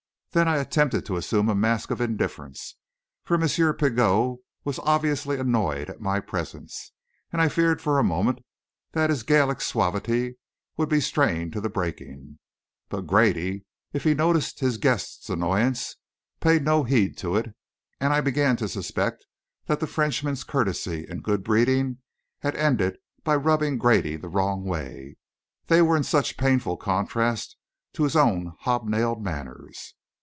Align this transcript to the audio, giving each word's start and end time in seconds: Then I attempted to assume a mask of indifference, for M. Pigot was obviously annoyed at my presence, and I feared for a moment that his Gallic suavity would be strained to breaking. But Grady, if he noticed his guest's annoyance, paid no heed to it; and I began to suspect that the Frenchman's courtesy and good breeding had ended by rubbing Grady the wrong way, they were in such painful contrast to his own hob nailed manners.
Then 0.33 0.47
I 0.47 0.59
attempted 0.59 1.05
to 1.07 1.17
assume 1.17 1.49
a 1.49 1.55
mask 1.55 1.91
of 1.91 1.99
indifference, 1.99 2.75
for 3.25 3.33
M. 3.33 3.49
Pigot 3.75 4.37
was 4.63 4.79
obviously 4.79 5.37
annoyed 5.37 5.89
at 5.89 5.99
my 5.99 6.21
presence, 6.21 6.93
and 7.33 7.41
I 7.41 7.49
feared 7.49 7.81
for 7.81 7.99
a 7.99 8.03
moment 8.05 8.39
that 8.93 9.09
his 9.09 9.23
Gallic 9.23 9.59
suavity 9.59 10.37
would 10.77 10.87
be 10.87 11.01
strained 11.01 11.51
to 11.51 11.61
breaking. 11.67 12.39
But 12.87 13.07
Grady, 13.07 13.65
if 13.91 14.05
he 14.05 14.13
noticed 14.13 14.61
his 14.61 14.77
guest's 14.77 15.29
annoyance, 15.29 15.97
paid 16.39 16.63
no 16.63 16.85
heed 16.85 17.17
to 17.17 17.35
it; 17.35 17.53
and 17.99 18.13
I 18.13 18.21
began 18.21 18.55
to 18.55 18.69
suspect 18.69 19.25
that 19.65 19.81
the 19.81 19.85
Frenchman's 19.85 20.45
courtesy 20.45 21.05
and 21.09 21.25
good 21.25 21.43
breeding 21.43 21.97
had 22.39 22.55
ended 22.55 22.95
by 23.25 23.35
rubbing 23.35 23.77
Grady 23.77 24.15
the 24.15 24.29
wrong 24.29 24.63
way, 24.63 25.17
they 25.67 25.81
were 25.81 25.97
in 25.97 26.03
such 26.03 26.37
painful 26.37 26.77
contrast 26.77 27.57
to 27.95 28.03
his 28.05 28.15
own 28.15 28.53
hob 28.61 28.87
nailed 28.87 29.21
manners. 29.21 29.93